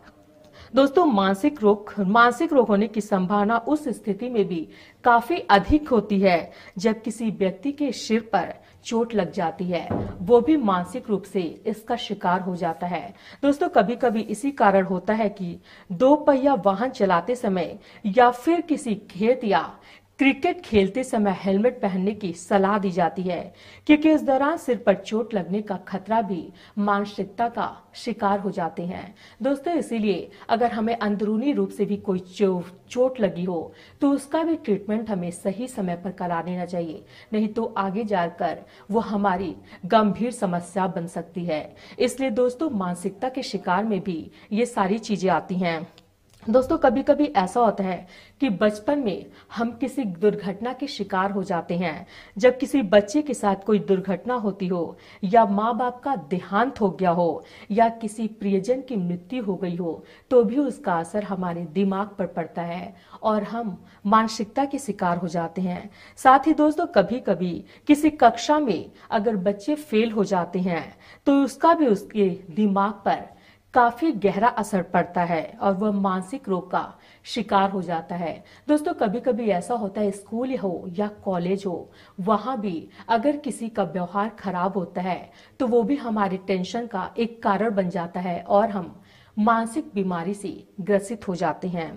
दोस्तों, 0.75 1.05
मानसिक 1.05 1.61
रोग 1.61 1.93
मानसिक 1.99 2.53
रोग 2.53 2.67
होने 2.67 2.87
की 2.87 3.01
संभावना 3.01 3.57
उस 3.57 3.87
स्थिति 3.89 4.29
में 4.29 4.47
भी 4.47 4.67
काफ़ी 5.03 5.37
अधिक 5.49 5.89
होती 5.89 6.19
है, 6.19 6.51
जब 6.77 7.01
किसी 7.01 7.29
व्यक्ति 7.29 7.71
के 7.71 7.91
सिर 7.91 8.29
पर 8.33 8.53
चोट 8.85 9.13
लग 9.15 9.31
जाती 9.31 9.65
है। 9.65 9.87
वो 10.21 10.39
भी 10.41 10.55
मानसिक 10.57 11.09
रूप 11.09 11.23
से 11.23 11.41
इसका 11.65 11.95
शिकार 11.95 12.41
हो 12.41 12.55
जाता 12.55 12.87
है। 12.87 13.13
दोस्तों 13.43 13.69
कभी 13.69 13.95
कभी 13.95 14.21
इसी 14.21 14.51
कारण 14.51 14.85
होता 14.85 15.13
है 15.13 15.29
कि 15.29 15.57
दो 15.91 16.15
पहिया 16.15 16.53
वाहन 16.65 16.89
चलाते 16.89 17.35
समय 17.35 17.77
या 18.05 18.29
फिर 18.31 18.61
किसी 18.61 18.95
खेत 19.11 19.43
या 19.43 19.61
क्रिकेट 20.19 20.59
खेलते 20.61 21.03
समय 21.03 21.35
हेलमेट 21.39 21.79
पहनने 21.81 22.13
की 22.13 22.31
सलाह 22.33 22.77
दी 22.77 22.89
जाती 22.91 23.21
है, 23.21 23.53
क्योंकि 23.87 24.09
इस 24.11 24.21
दौरान 24.21 24.57
सिर 24.57 24.77
पर 24.77 24.95
चोट 24.95 25.33
लगने 25.33 25.61
का 25.61 25.75
खतरा 25.87 26.21
भी 26.21 26.41
मानसिकता 26.79 27.47
का 27.49 27.67
शिकार 27.95 28.39
हो 28.39 28.51
जाते 28.51 28.83
हैं। 28.83 29.13
दोस्तों, 29.41 29.73
इसीलिए 29.73 30.29
अगर 30.49 30.71
हमें 30.71 30.95
अंदरूनी 30.95 31.53
रूप 31.53 31.69
से 31.69 31.85
भी 31.85 31.97
कोई 31.99 32.19
चोट 32.89 33.19
लगी 33.19 33.43
हो 33.43 33.73
तो 34.01 34.09
उसका 34.11 34.43
भी 34.43 34.55
ट्रीटमेंट 34.57 35.09
हमें 35.09 35.29
सही 35.31 35.67
समय 35.67 35.95
पर 35.95 36.11
करा 36.13 36.41
लेना 36.41 36.65
चाहिए। 36.65 37.03
नहीं 37.33 37.47
तो 37.49 37.63
आगे 37.77 38.03
जाकर 38.05 38.59
वो 38.91 38.99
हमारी 39.01 39.55
गंभीर 39.85 40.31
समस्या 40.31 40.87
बन 40.89 41.07
सकती 41.07 41.45
है। 41.45 41.75
इसलिए 41.99 42.29
दोस्तों, 42.31 42.69
मानसिकता 42.71 43.29
के 43.29 43.43
शिकार 43.43 43.83
में 43.85 43.99
भी 44.01 44.19
ये 44.51 44.65
सारी 44.65 44.99
चीज़ें 44.99 45.29
आती 45.31 45.55
हैं। 45.55 45.87
दोस्तों 46.49 46.77
कभी 46.77 47.01
कभी 47.03 47.25
ऐसा 47.37 47.59
होता 47.59 47.83
है 47.83 48.07
कि 48.41 48.49
बचपन 48.49 48.99
में 48.99 49.25
हम 49.55 49.71
किसी 49.71 50.03
दुर्घटना 50.03 50.71
के 50.73 50.87
शिकार 50.87 51.31
हो 51.31 51.43
जाते 51.43 51.77
हैं। 51.77 52.07
जब 52.37 52.57
किसी 52.57 52.81
बच्चे 52.83 53.21
के 53.21 53.33
साथ 53.33 53.63
कोई 53.65 53.79
दुर्घटना 53.79 54.33
होती 54.35 54.67
हो, 54.67 54.97
या 55.23 55.45
माँ 55.45 55.75
बाप 55.77 55.99
का 55.99 56.15
देहांत 56.29 56.81
हो 56.81 56.89
गया 56.89 57.09
हो, 57.11 57.43
या 57.71 57.89
किसी 57.91 58.27
प्रियजन 58.29 58.81
की 58.81 58.95
मृत्यु 58.95 59.43
हो 59.43 59.55
गई 59.55 59.75
हो 59.75 60.03
तो 60.31 60.43
भी 60.43 60.57
उसका 60.57 60.97
असर 60.99 61.23
हमारे 61.23 61.65
दिमाग 61.73 62.15
पर 62.17 62.25
पड़ता 62.27 62.61
है 62.61 62.93
और 63.23 63.43
हम 63.43 63.77
मानसिकता 64.05 64.65
के 64.65 64.79
शिकार 64.79 65.17
हो 65.17 65.27
जाते 65.27 65.61
हैं। 65.61 65.89
साथ 66.17 66.47
ही 66.47 66.53
दोस्तों 66.55 66.85
कभी 66.87 67.19
कभी 67.19 67.53
किसी 67.87 68.09
कक्षा 68.09 68.59
में 68.59 68.91
अगर 69.11 69.35
बच्चे 69.37 69.75
फेल 69.75 70.11
हो 70.11 70.23
जाते 70.25 70.59
हैं 70.61 70.85
तो 71.27 71.41
उसका 71.43 71.73
भी 71.73 71.87
उसके 71.87 72.29
दिमाग 72.51 72.93
पर 73.05 73.27
काफ़ी 73.73 74.11
गहरा 74.13 74.47
असर 74.47 74.81
पड़ता 74.83 75.23
है 75.23 75.43
और 75.61 75.73
वह 75.73 75.91
मानसिक 75.91 76.47
रोग 76.49 76.69
का 76.71 76.83
शिकार 77.25 77.69
हो 77.71 77.81
जाता 77.81 78.15
है। 78.15 78.43
दोस्तों 78.67 78.93
कभी 78.93 79.19
कभी 79.19 79.49
ऐसा 79.49 79.73
होता 79.73 80.01
है, 80.01 80.11
स्कूल 80.11 80.55
हो 80.57 80.85
या 80.89 81.07
कॉलेज 81.25 81.63
हो, 81.65 81.91
वहाँ 82.19 82.59
भी 82.61 82.89
अगर 83.09 83.37
किसी 83.37 83.69
का 83.69 83.83
व्यवहार 83.83 84.29
खराब 84.39 84.77
होता 84.77 85.01
है 85.01 85.31
तो 85.59 85.67
वो 85.67 85.83
भी 85.83 85.95
हमारे 85.97 86.37
टेंशन 86.47 86.87
का 86.87 87.09
एक 87.17 87.41
कारण 87.43 87.75
बन 87.75 87.89
जाता 87.89 88.19
है 88.19 88.41
और 88.41 88.69
हम 88.69 88.95
मानसिक 89.37 89.91
बीमारी 89.95 90.33
से 90.33 90.51
ग्रसित 90.81 91.27
हो 91.27 91.35
जाते 91.35 91.67
हैं। 91.67 91.91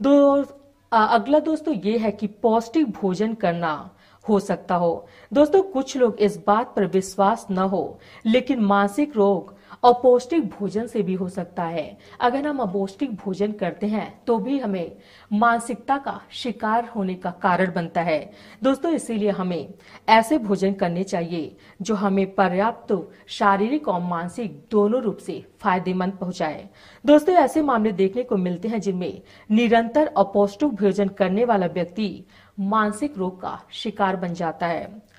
दो 0.00 0.44
अगला 0.92 1.38
दोस्तों 1.40 1.74
ये 1.76 1.96
है 1.98 2.10
कि 2.12 2.26
पौष्टिक 2.26 2.90
भोजन 2.92 3.34
करना 3.34 3.90
हो 4.24 4.38
सकता 4.40 4.74
हो। 4.74 5.06
दोस्तों, 5.32 5.62
कुछ 5.62 5.96
लोग 5.96 6.16
इस 6.16 6.36
बात 6.46 6.72
पर 6.76 6.86
विश्वास 6.86 7.46
न 7.50 7.58
हो, 7.58 7.98
लेकिन 8.26 8.60
मानसिक 8.62 9.16
रोग 9.16 9.54
अपौष्टिक 9.82 10.48
भोजन 10.50 10.86
से 10.86 11.02
भी 11.02 11.14
हो 11.14 11.28
सकता 11.28 11.64
है। 11.64 11.98
अगर 12.20 12.46
हम 12.46 12.58
अपौष्टिक 12.58 13.14
भोजन 13.16 13.52
करते 13.52 13.86
हैं 13.86 14.12
तो 14.26 14.38
भी 14.38 14.58
हमें 14.58 14.96
मानसिकता 15.32 15.96
का 15.98 16.20
शिकार 16.32 16.84
होने 16.86 17.14
का 17.14 17.30
कारण 17.42 17.72
बनता 17.74 18.02
है। 18.02 18.30
दोस्तों, 18.62 18.92
इसीलिए 18.92 19.30
हमें 19.30 19.74
ऐसे 20.08 20.38
भोजन 20.38 20.72
करने 20.72 21.04
चाहिए 21.04 21.56
जो 21.82 21.94
हमें 21.94 22.34
पर्याप्त 22.34 22.96
शारीरिक 23.28 23.88
और 23.88 24.00
मानसिक 24.02 24.62
दोनों 24.70 25.02
रूप 25.02 25.18
से 25.18 25.44
फ़ायदेमंद 25.60 26.12
पहुँचाए। 26.12 26.68
दोस्तों, 27.04 27.34
ऐसे 27.34 27.62
मामले 27.62 27.92
देखने 27.92 28.22
को 28.22 28.36
मिलते 28.36 28.68
हैं 28.68 28.80
जिनमें 28.80 29.20
निरंतर 29.50 30.12
अपौष्टिक 30.16 30.68
भोजन 30.72 31.08
करने 31.08 31.44
वाला 31.44 31.66
व्यक्ति 31.68 32.24
मानसिक 32.60 33.18
रोग 33.18 33.40
का 33.40 33.58
शिकार 33.72 34.16
बन 34.16 34.34
जाता 34.34 34.66
है। 34.66 35.11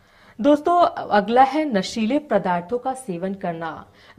दोस्तों, 0.44 0.80
अगला 1.10 1.44
है 1.44 1.64
नशीले 1.66 2.18
पदार्थों 2.22 2.78
का 2.78 2.94
सेवन 2.94 3.34
करना। 3.34 3.70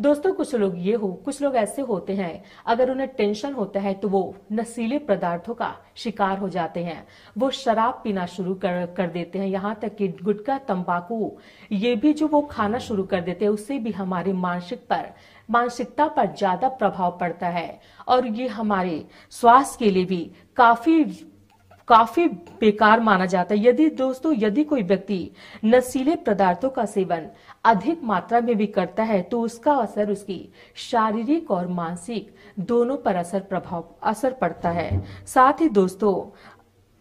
दोस्तों, 0.01 0.33
कुछ 0.35 0.55
लोग 0.55 0.75
ये 0.79 0.93
हो, 0.95 1.09
कुछ 1.25 1.41
लोग 1.43 1.57
ऐसे 1.57 1.83
होते 1.83 2.13
हैं, 2.13 2.43
अगर 2.67 2.91
उन्हें 2.91 3.09
टेंशन 3.09 3.53
होता 3.53 3.81
है 3.81 3.93
तो 3.95 4.09
वो 4.09 4.23
नशीले 4.53 4.99
पदार्थों 5.01 5.55
का 5.55 5.75
शिकार 5.97 6.39
हो 6.39 6.49
जाते 6.49 6.85
हैं। 6.85 7.07
वो 7.39 7.51
शराब 7.53 8.01
पीना 8.05 8.25
शुरू 8.27 8.55
कर 8.55 8.87
कर 8.97 9.09
देते 9.09 9.39
हैं। 9.39 9.47
यहाँ 9.49 9.75
तक 9.83 9.97
कि 9.97 10.09
गुटखा, 10.23 10.59
तंबाकू, 10.61 11.37
ये 11.73 11.95
भी 11.97 12.13
जो 12.13 12.29
वो 12.29 12.41
खाना 12.51 12.79
शुरू 12.79 13.05
कर 13.05 13.21
देते 13.21 13.45
हैं, 13.45 13.53
उससे 13.53 13.79
भी 13.79 13.91
हमारे 13.93 14.33
मानसिक 14.33 14.87
पर, 14.91 15.13
मानसिकता 15.49 16.07
पर 16.09 16.35
ज़्यादा 16.35 16.69
प्रभाव 16.71 17.17
पड़ता 17.21 17.49
है। 17.49 17.81
और 18.09 18.27
ये 18.27 18.49
हमारे 18.49 19.05
स्वास्थ्य 19.33 19.85
के 19.85 19.91
लिए 19.91 20.05
भी 20.07 20.31
काफ़ी 20.57 21.05
काफ़ी 21.89 22.27
बेकार 22.61 23.01
माना 23.01 23.27
जाता 23.27 23.55
है। 23.55 23.65
यदि 23.65 23.89
दोस्तों 23.93 24.35
यदि 24.37 24.65
कोई 24.65 24.83
व्यक्ति 24.83 25.31
नशीले 25.65 26.17
पदार्थों 26.27 26.71
का 26.71 26.85
सेवन 26.87 27.27
अधिक 27.65 28.03
मात्रा 28.05 28.41
में 28.41 28.55
भी 28.57 28.67
करता 28.69 29.03
है 29.03 29.21
तो 29.23 29.41
उसका 29.41 29.75
असर 29.75 30.11
उसकी 30.11 30.41
शारीरिक 30.83 31.51
और 31.51 31.67
मानसिक 31.69 32.35
दोनों 32.63 32.97
पर 32.97 33.17
असर 33.17 33.41
प्रभाव 33.43 33.85
असर 34.03 34.33
पड़ता 34.33 34.71
है। 34.71 34.91
साथ 35.27 35.61
ही 35.61 35.69
दोस्तों 35.71 36.15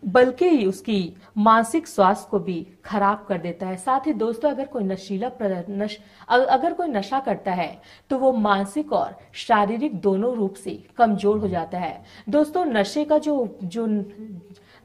बल्कि 0.03 0.65
उसकी 0.65 1.13
मानसिक 1.37 1.87
स्वास्थ्य 1.87 2.27
को 2.31 2.39
भी 2.39 2.55
खराब 2.85 3.25
कर 3.27 3.37
देता 3.37 3.67
है। 3.67 3.75
साथ 3.77 4.07
ही 4.07 4.13
दोस्तों 4.13 4.49
अगर 4.49 4.65
कोई 4.65 4.83
नशीला 4.83 5.29
नश, 5.41 5.97
अगर 6.29 6.73
कोई 6.73 6.87
नशा 6.87 7.19
करता 7.19 7.51
है 7.51 7.81
तो 8.09 8.17
वो 8.17 8.31
मानसिक 8.33 8.91
और 8.93 9.15
शारीरिक 9.37 9.99
दोनों 10.01 10.35
रूप 10.35 10.55
से 10.55 10.71
कमज़ोर 10.97 11.37
हो 11.37 11.47
जाता 11.47 11.77
है। 11.77 12.03
दोस्तों 12.29 12.65
नशे 12.65 13.05
का 13.05 13.17
जो 13.19 13.35
जो 13.63 13.87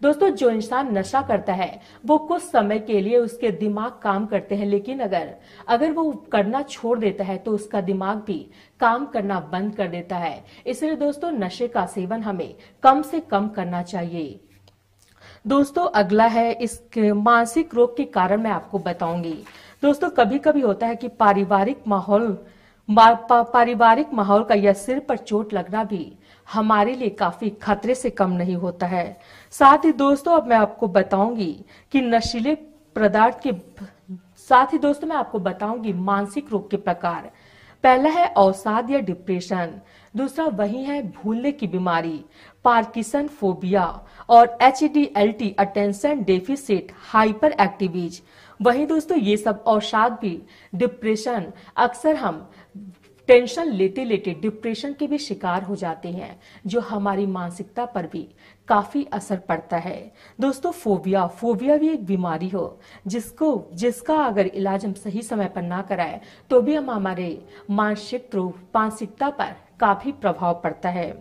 दोस्तों, 0.03 0.29
जो 0.31 0.51
इंसान 0.51 0.97
नशा 0.99 1.21
करता 1.23 1.53
है, 1.53 1.81
वो 2.07 2.19
कुछ 2.19 2.43
समय 2.43 2.79
के 2.79 3.01
लिए 3.01 3.17
उसके 3.17 3.51
दिमाग 3.51 3.99
काम 4.03 4.27
करते 4.27 4.55
हैं। 4.55 4.67
लेकिन 4.67 5.01
अगर 5.01 5.35
अगर 5.69 5.93
वो 5.93 6.11
करना 6.33 6.63
छोड़ 6.63 6.99
देता 6.99 7.25
है 7.25 7.37
तो 7.39 7.53
उसका 7.53 7.81
दिमाग 7.81 8.19
भी 8.19 8.39
काम 8.81 9.07
करना 9.07 9.41
बंद 9.53 9.75
कर 9.77 9.89
देता 9.89 10.17
है। 10.17 10.45
इसलिए 10.67 10.97
दोस्तों, 10.97 11.31
नशे 11.31 11.69
का 11.69 11.87
सेवन 11.87 12.23
हमें 12.23 12.55
कम 12.83 13.03
से 13.03 13.21
कम 13.21 13.49
करना 13.49 13.83
चाहिए। 13.83 14.41
दोस्तों, 15.47 15.87
अगला 15.87 16.27
है, 16.27 16.53
इस 16.53 16.83
मानसिक 16.99 17.75
रोग 17.75 17.97
के 17.97 18.05
कारण 18.05 18.43
मैं 18.43 18.51
आपको 18.51 18.79
बताऊँगी। 18.79 19.35
दोस्तों 19.83 20.09
कभी 20.11 20.39
कभी 20.39 20.61
होता 20.61 20.87
है 20.87 20.97
कि 20.97 21.09
पारिवारिक 21.09 21.83
माहौल 21.89 22.37
पारिवारिक 22.89 24.13
माहौल 24.15 24.45
का 24.45 24.55
या 24.55 24.73
सिर 24.73 24.99
पर 24.99 25.17
चोट 25.17 25.53
लगना 25.55 25.83
भी 25.85 26.13
हमारे 26.49 26.95
लिए 26.95 27.09
काफ़ी 27.11 27.51
खतरे 27.63 27.95
से 27.95 28.11
कम 28.11 28.31
नहीं 28.33 28.55
होता 28.57 28.87
है। 28.87 29.19
साथ 29.53 29.85
ही 29.85 29.93
दोस्तों, 29.93 30.37
अब 30.37 30.47
मैं 30.47 30.57
आपको 30.57 30.89
बताऊँगी 30.89 31.53
कि 31.93 32.01
नशीले 32.01 32.55
पदार्थ 32.97 33.41
के 33.47 33.53
साथ 34.51 34.73
ही 34.73 34.79
दोस्तों, 34.79 35.09
मैं 35.09 35.17
आपको 35.17 35.39
बताऊँगी 35.39 35.93
मानसिक 35.93 36.53
रोग 36.53 36.71
के 36.71 36.77
प्रकार। 36.79 37.31
पहला 37.85 38.11
है 38.11 38.27
अवसाद 38.27 38.91
या 38.91 38.99
डिप्रेशन, 39.01 39.73
दूसरा 40.15 40.45
वही 40.47 40.83
है 40.85 41.03
भूलने 41.13 41.53
की 41.53 41.67
बीमारी, 41.67 42.25
पार्किसन 42.65 43.27
फोबिया 43.31 43.85
और 44.29 44.57
H 44.63 44.83
D 44.85 45.05
L 45.17 45.33
T 45.33 45.55
attention 45.59 46.23
deficit 46.25 46.93
hyper 47.13 47.53
activities 47.61 48.21
वही 48.61 48.87
दोस्तों, 48.87 49.19
ये 49.19 49.37
सब 49.37 49.65
अवसाद 49.65 50.19
भी 50.23 50.41
डिप्रेशन 50.75 51.53
अक्सर 51.77 52.17
हम 52.17 52.49
टेंशन 53.29 53.69
लेते 53.69 54.05
लेते 54.05 54.33
डिप्रेशन 54.35 54.93
के 54.93 55.07
भी 55.07 55.19
शिकार 55.19 55.63
हो 55.63 55.75
जाते 55.77 56.09
हैं, 56.09 56.39
जो 56.67 56.81
हमारी 56.81 57.27
मानसिकता 57.27 57.85
पर 57.85 58.07
भी 58.07 58.23
काफ़ी 58.69 59.05
असर 59.13 59.39
पड़ता 59.39 59.77
है। 59.77 60.13
दोस्तों 60.41 60.71
फोबिया 60.73 61.27
फोबिया 61.27 61.77
भी 61.77 61.89
एक 61.89 62.07
बीमारी 62.07 62.49
हो, 62.49 62.81
जिसको, 63.07 63.71
जिसका 63.75 64.17
अगर 64.17 64.47
इलाज 64.47 64.85
हम 64.87 64.93
सही 64.95 65.23
समय 65.23 65.49
पर 65.49 65.63
ना 65.63 65.83
कराए 65.83 66.21
तो 66.51 66.61
भी 66.61 66.75
हम 66.75 66.91
हमारे 66.91 67.47
मानसिक 67.71 68.31
रूप 68.35 68.57
मानसिकता 68.77 69.31
पर 69.31 69.55
काफ़ी 69.81 70.13
प्रभाव 70.15 70.61
पड़ता 70.65 70.89
है। 70.91 71.13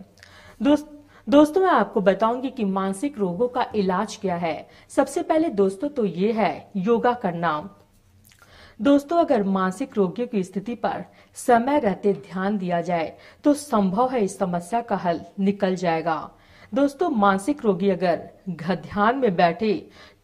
दोस्त 0.62 0.97
दोस्तों, 1.28 1.60
मैं 1.60 1.70
आपको 1.70 2.00
बताऊँगी 2.00 2.50
कि 2.50 2.64
मानसिक 2.64 3.18
रोगों 3.18 3.46
का 3.48 3.66
इलाज 3.76 4.16
क्या 4.16 4.36
है। 4.36 4.68
सबसे 4.90 5.22
पहले 5.22 5.48
दोस्तों 5.50 5.88
तो 5.88 6.04
ये 6.04 6.30
है 6.32 6.70
योगा 6.76 7.12
करना 7.14 7.50
दोस्तों, 8.80 9.18
अगर 9.18 9.42
मानसिक 9.44 9.96
रोगियों 9.96 10.28
की 10.28 10.42
स्थिति 10.42 10.74
पर 10.76 11.04
समय 11.36 11.78
रहते 11.80 12.12
ध्यान 12.22 12.56
दिया 12.58 12.80
जाए 12.80 13.12
तो 13.44 13.54
संभव 13.56 14.10
है 14.12 14.22
इस 14.24 14.38
समस्या 14.38 14.80
का 14.80 14.96
हल 14.96 15.20
निकल 15.40 15.74
जाएगा। 15.74 16.18
दोस्तों, 16.72 17.10
मानसिक 17.10 17.64
रोगी 17.64 17.90
अगर 17.90 18.28
ध्यान 18.50 19.18
में 19.18 19.34
बैठे 19.36 19.74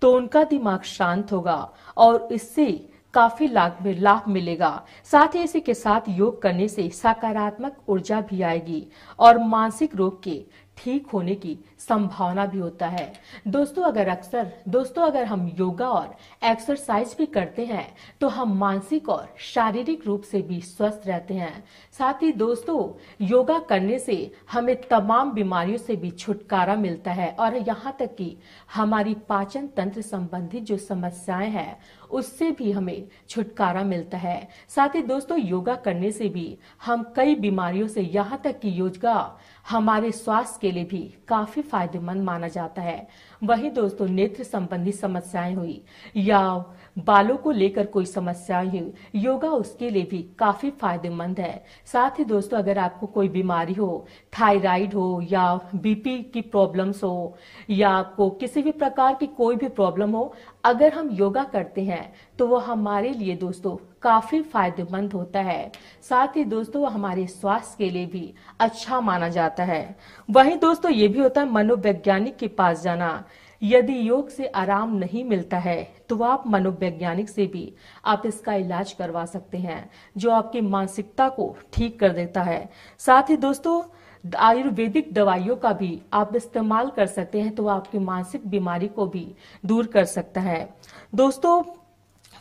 तो 0.02 0.12
उनका 0.12 0.44
दिमाग 0.46 0.82
शांत 0.86 1.32
होगा 1.32 1.60
और 1.96 2.28
इससे 2.32 2.70
काफ़ी 3.14 3.46
लाभ 3.48 3.76
में 3.82 4.00
लाभ 4.00 4.22
मिलेगा। 4.28 4.82
साथ 5.04 5.34
ही 5.34 5.42
इसी 5.42 5.60
के 5.60 5.74
साथ 5.74 6.08
योग 6.08 6.40
करने 6.42 6.66
से 6.68 6.88
सकारात्मक 6.90 7.76
ऊर्जा 7.88 8.20
भी 8.20 8.40
आएगी 8.42 8.86
और 9.18 9.38
मानसिक 9.40 9.94
रोग 9.96 10.22
के 10.22 10.34
ठीक 10.76 11.06
होने 11.06 11.34
की 11.34 11.56
संभावना 11.78 12.44
भी 12.46 12.58
होता 12.58 12.86
है। 12.86 13.12
दोस्तों, 13.48 13.82
अगर 13.82 14.08
अक्सर, 14.08 14.52
दोस्तों, 14.68 15.02
अगर 15.02 15.24
हम 15.24 15.46
योगा 15.58 15.88
और 15.88 16.16
एक्सरसाइज 16.44 17.14
भी 17.18 17.26
करते 17.26 17.64
हैं 17.64 17.86
तो 18.20 18.28
हम 18.28 18.56
मानसिक 18.58 19.08
और 19.08 19.34
शारीरिक 19.44 20.06
रूप 20.06 20.22
से 20.22 20.42
भी 20.42 20.60
स्वस्थ 20.60 21.06
रहते 21.06 21.34
हैं। 21.34 21.64
साथ 21.98 22.22
ही 22.22 22.32
दोस्तों, 22.34 22.90
योगा 23.20 23.58
करने 23.60 23.98
से 23.98 24.32
हमें 24.52 24.74
तमाम 24.82 25.32
बीमारियों 25.32 25.78
से 25.78 25.96
भी 25.96 26.10
छुटकारा 26.10 26.76
मिलता 26.76 27.12
है 27.12 27.30
और 27.30 27.56
यहाँ 27.58 27.96
तक 27.98 28.14
कि 28.14 28.36
हमारी 28.74 29.14
पाचन 29.28 29.66
तंत्र 29.66 30.02
संबंधी 30.02 30.60
जो 30.60 30.76
समस्याएँ 30.78 31.50
हैं, 31.50 31.76
उससे 32.10 32.50
भी 32.50 32.70
हमें 32.72 33.06
छुटकारा 33.28 33.82
मिलता 33.84 34.18
है। 34.18 34.48
साथ 34.68 34.94
ही 34.94 35.02
दोस्तों, 35.02 35.38
योगा 35.38 35.74
करने 35.76 36.10
से 36.12 36.28
भी 36.28 36.46
हम 36.84 37.02
कई 37.16 37.34
बीमारियों 37.36 37.88
से 37.88 38.02
यहाँ 38.02 38.40
तक 38.44 38.58
कि 38.60 38.78
योगा 38.80 39.38
हमारे 39.70 40.12
स्वास्थ्य 40.12 40.58
के 40.60 40.70
लिए 40.72 40.84
भी 40.84 41.14
काफ़ी 41.28 41.62
फ़ायदेमंद 41.62 42.22
माना 42.22 42.48
जाता 42.48 42.82
है। 42.82 43.08
वही 43.42 43.70
दोस्तों, 43.70 44.08
नेत्र 44.08 44.42
संबंधी 44.42 44.92
समस्याएँ 44.92 45.54
हुई। 45.54 45.84
या 46.16 46.64
बालों 46.96 47.36
को 47.36 47.50
लेकर 47.50 47.86
कोई 47.86 48.04
समस्या 48.06 48.58
हुई 48.60 48.92
योगा 49.16 49.48
उसके 49.50 49.90
लिए 49.90 50.04
भी 50.04 50.18
काफ़ी 50.38 50.70
फ़ायदेमंद 50.72 51.40
है। 51.40 51.64
साथ 51.86 52.18
ही 52.18 52.24
दोस्तों, 52.24 52.58
अगर 52.58 52.78
आपको 52.78 53.06
कोई 53.06 53.28
बीमारी 53.28 53.74
हो, 53.74 54.06
थायराइड 54.32 54.94
हो 54.94 55.20
या 55.22 55.54
बीपी 55.74 56.18
की 56.24 56.40
प्रॉब्लम्स 56.42 57.02
हो, 57.04 57.36
या 57.70 57.90
आपको 57.90 58.28
किसी 58.32 58.62
भी 58.62 58.72
प्रकार 58.72 59.14
की 59.14 59.26
कोई 59.28 59.56
भी 59.56 59.68
प्रॉब्लम 59.70 60.10
हो, 60.10 60.34
अगर 60.64 60.92
हम 60.92 61.10
योगा 61.12 61.44
करते 61.44 61.82
हैं 61.84 62.12
तो 62.38 62.46
वो 62.46 62.56
हमारे 62.58 63.10
लिए 63.10 63.34
दोस्तों 63.36 63.76
काफ़ी 64.02 64.40
फ़ायदेमंद 64.42 65.12
होता 65.12 65.40
है। 65.40 65.70
साथ 66.02 66.36
ही 66.36 66.44
दोस्तों 66.44 66.90
हमारे 66.90 67.26
स्वास्थ्य 67.26 67.76
के 67.78 67.90
लिए 67.90 68.06
भी 68.06 68.34
अच्छा 68.60 69.00
माना 69.00 69.28
जाता 69.28 69.64
है। 69.64 69.96
वहीं 70.28 70.58
दोस्तों, 70.58 70.90
ये 70.90 71.08
भी 71.08 71.20
होता 71.20 71.40
है 71.40 71.50
मनोवैज्ञानिक 71.50 72.36
के 72.36 72.48
पास 72.48 72.82
जाना। 72.82 73.24
यदि 73.64 73.98
योग 74.08 74.28
से 74.28 74.46
आराम 74.46 74.94
नहीं 74.96 75.24
मिलता 75.24 75.58
है 75.58 75.82
तो 76.08 76.22
आप 76.22 76.46
मनोवैज्ञानिक 76.46 77.28
से 77.28 77.46
भी 77.46 77.72
आप 78.04 78.22
इसका 78.26 78.54
इलाज 78.54 78.92
करवा 78.92 79.24
सकते 79.26 79.58
हैं, 79.58 79.90
जो 80.16 80.30
आपकी 80.30 80.60
मानसिकता 80.60 81.28
को 81.28 81.56
ठीक 81.72 81.98
कर 82.00 82.12
देता 82.12 82.42
है। 82.42 82.68
साथ 83.00 83.30
ही 83.30 83.36
दोस्तों, 83.38 83.82
आयुर्वेदिक 84.24 85.12
दवाइयों 85.14 85.56
का 85.56 85.72
भी 85.72 86.00
आप 86.12 86.36
इस्तेमाल 86.36 86.90
कर 86.90 87.06
सकते 87.06 87.40
हैं 87.40 87.54
तो 87.54 87.66
आपकी 87.68 87.98
मानसिक 88.00 88.46
बीमारी 88.48 88.88
को 88.88 89.06
भी 89.06 89.26
दूर 89.64 89.86
कर 89.86 90.04
सकता 90.06 90.40
है। 90.40 90.68
दोस्तों, 91.14 91.62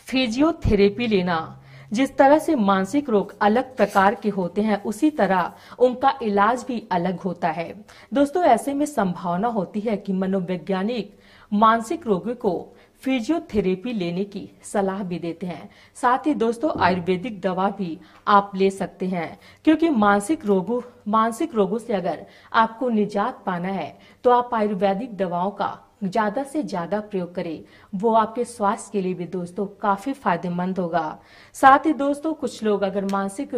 फिजियोथेरेपी 0.07 1.07
लेना 1.07 1.59
जिस 1.93 2.15
तरह 2.17 2.39
से 2.39 2.55
मानसिक 2.55 3.09
रोग 3.09 3.33
अलग 3.41 3.75
प्रकार 3.77 4.15
के 4.15 4.29
होते 4.29 4.61
हैं, 4.61 4.81
उसी 4.83 5.09
तरह 5.11 5.53
उनका 5.79 6.13
इलाज 6.23 6.65
भी 6.67 6.87
अलग 6.91 7.19
होता 7.19 7.49
है। 7.49 7.73
दोस्तों, 8.13 8.43
ऐसे 8.43 8.73
में 8.73 8.85
संभावना 8.85 9.47
होती 9.49 9.79
है 9.79 9.97
कि 9.97 10.13
मनोवैज्ञानिक 10.13 11.17
मानसिक 11.51 12.07
रोगी 12.07 12.33
को 12.33 12.53
फिजियोथेरेपी 13.03 13.93
लेने 13.93 14.23
की 14.23 14.49
सलाह 14.63 15.03
भी 15.03 15.19
देते 15.19 15.47
हैं। 15.47 15.69
साथ 15.95 16.27
ही 16.27 16.33
दोस्तों, 16.33 16.71
आयुर्वेदिक 16.79 17.39
दवा 17.41 17.69
भी 17.69 17.97
आप 18.27 18.51
ले 18.55 18.69
सकते 18.69 19.05
हैं, 19.05 19.39
क्योंकि 19.65 19.89
मानसिक 19.89 20.45
रोगों 20.45 20.81
मानसिक 21.07 21.55
रोगों 21.55 21.77
से 21.77 21.93
अगर 21.93 22.25
आपको 22.53 22.89
निजात 22.89 23.43
पाना 23.45 23.67
है 23.67 23.97
तो 24.23 24.31
आप 24.31 24.53
आयुर्वेदिक 24.53 25.15
दवाओं 25.17 25.51
का 25.51 25.67
ज़्यादा 26.03 26.43
से 26.43 26.61
ज़्यादा 26.63 26.99
प्रयोग 27.01 27.33
करें। 27.35 27.63
वो 27.93 28.13
आपके 28.13 28.43
स्वास्थ्य 28.45 28.89
के 28.91 29.01
लिए 29.01 29.13
भी 29.13 29.25
दोस्तों 29.27 29.65
काफ़ी 29.81 30.13
फ़ायदेमंद 30.13 30.79
होगा। 30.79 31.19
साथ 31.55 31.85
ही 31.85 31.93
दोस्तों, 31.93 32.33
कुछ 32.33 32.63
लोग 32.63 32.81
अगर 32.81 33.05
मानसिक 33.05 33.55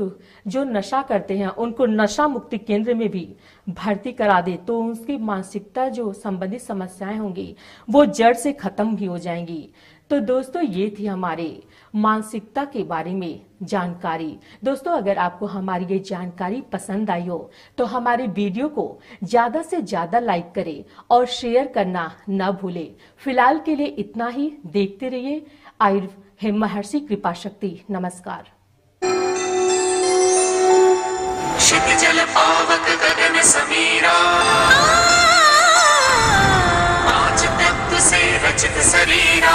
जो 0.47 0.63
नशा 0.63 1.01
करते 1.01 1.37
हैं, 1.37 1.47
उनको 1.47 1.85
नशा 1.85 2.27
मुक्ति 2.27 2.57
केंद्र 2.57 2.93
में 2.93 3.09
भी 3.09 3.27
भर्ती 3.67 4.11
करा 4.11 4.39
दे 4.41 4.55
तो 4.57 4.83
उसकी 4.83 5.17
मानसिकता 5.17 5.87
जो 5.89 6.11
संबंधित 6.13 6.61
समस्याएँ 6.61 7.17
होंगी, 7.17 7.55
वो 7.87 8.05
जड़ 8.05 8.33
से 8.35 8.53
खत्म 8.53 8.95
भी 8.95 9.05
हो 9.05 9.17
जाएँगी। 9.17 9.69
तो 10.09 10.19
दोस्तों, 10.19 10.61
ये 10.61 10.89
थी 10.99 11.05
हमारे 11.05 11.47
मानसिकता 11.95 12.63
के 12.65 12.83
बारे 12.83 13.13
में 13.13 13.41
जानकारी। 13.63 14.37
दोस्तों, 14.63 14.91
अगर 14.93 15.17
आपको 15.17 15.45
हमारी 15.45 15.85
ये 15.85 15.99
जानकारी 15.99 16.61
पसंद 16.73 17.09
आई 17.11 17.25
हो 17.27 17.51
तो 17.77 17.85
हमारे 17.85 18.27
वीडियो 18.29 18.67
को 18.69 18.85
ज़्यादा 19.23 19.61
से 19.61 19.81
ज़्यादा 19.81 20.19
लाइक 20.19 20.51
करें 20.55 20.83
और 21.11 21.25
शेयर 21.27 21.67
करना 21.67 22.11
न 22.29 22.51
भूले। 22.61 22.87
फ़िलहाल 23.23 23.59
के 23.65 23.75
लिए 23.75 23.87
इतना 23.87 24.27
ही। 24.27 24.51
देखते 24.67 25.09
रहिए 25.09 25.45
आयुर् 25.81 26.51
महर्षि 26.53 26.99
कृपा 26.99 27.33
शक्ति 27.33 27.79
नमस्कार 27.91 28.53
रचित 38.45 38.77
शरीरा 38.83 39.53